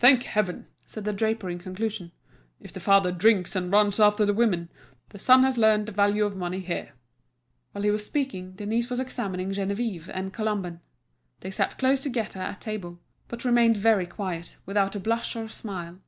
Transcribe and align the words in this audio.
"Thank 0.00 0.24
heaven!" 0.24 0.66
said 0.84 1.04
the 1.04 1.12
draper 1.12 1.48
in 1.48 1.60
conclusion, 1.60 2.10
"if 2.60 2.72
the 2.72 2.80
father 2.80 3.12
drinks 3.12 3.54
and 3.54 3.70
runs 3.70 4.00
after 4.00 4.26
the 4.26 4.34
women, 4.34 4.68
the 5.10 5.18
son 5.20 5.44
has 5.44 5.56
learnt 5.56 5.86
the 5.86 5.92
value 5.92 6.24
of 6.26 6.36
money 6.36 6.58
here." 6.58 6.94
Whilst 7.72 7.84
he 7.84 7.90
was 7.92 8.04
speaking 8.04 8.54
Denise 8.56 8.90
was 8.90 8.98
examining 8.98 9.52
Geneviève 9.52 10.10
and 10.12 10.34
Colomban. 10.34 10.80
They 11.38 11.52
sat 11.52 11.78
close 11.78 12.00
together 12.02 12.40
at 12.40 12.60
table, 12.60 12.98
but 13.28 13.44
remained 13.44 13.76
very 13.76 14.06
quiet, 14.06 14.56
without 14.66 14.96
a 14.96 14.98
blush 14.98 15.36
or 15.36 15.44
a 15.44 15.48
smile. 15.48 16.00